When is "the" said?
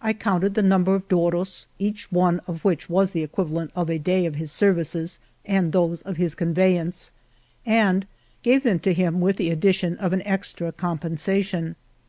0.54-0.62, 3.12-3.22, 8.64-8.64, 9.36-9.50